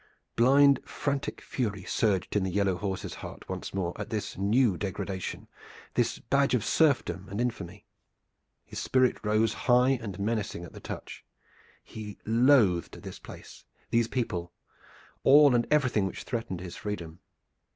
[0.35, 5.47] Blind, frantic fury surged in the yellow horse's heart once more at this new degradation,
[5.93, 7.85] this badge of serfdom and infamy.
[8.65, 11.23] His spirit rose high and menacing at the touch.
[11.83, 14.51] He loathed this place, these people,
[15.23, 17.19] all and everything which threatened his freedom.